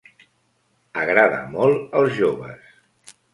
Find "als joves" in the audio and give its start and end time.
2.01-3.15